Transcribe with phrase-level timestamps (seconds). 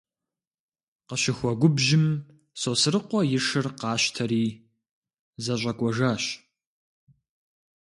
[1.07, 2.05] Къыщыхуэгубжьым,
[2.61, 4.45] Сосрыкъуэ и шыр къащтэри
[5.43, 6.23] зэщӏэкӏуэжащ.